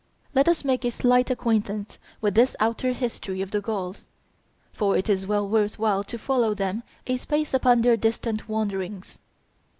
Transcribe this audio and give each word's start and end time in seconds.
Let 0.33 0.47
us 0.49 0.65
make 0.65 0.83
a 0.83 0.89
slight 0.89 1.29
acquaintance 1.29 1.99
with 2.21 2.33
this 2.33 2.55
outer 2.59 2.91
history 2.93 3.43
of 3.43 3.51
the 3.51 3.61
Gauls; 3.61 4.07
for 4.73 4.97
it 4.97 5.07
is 5.11 5.27
well 5.27 5.47
worth 5.47 5.77
while 5.77 6.03
to 6.05 6.17
follow 6.17 6.55
them 6.55 6.81
a 7.05 7.17
space 7.17 7.53
upon 7.53 7.81
their 7.81 7.97
distant 7.97 8.49
wanderings. 8.49 9.19